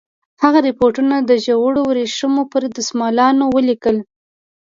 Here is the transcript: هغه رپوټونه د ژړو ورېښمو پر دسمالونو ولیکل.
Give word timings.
هغه 0.43 0.59
رپوټونه 0.67 1.15
د 1.19 1.31
ژړو 1.43 1.81
ورېښمو 1.89 2.43
پر 2.51 2.63
دسمالونو 2.77 3.43
ولیکل. 3.55 3.97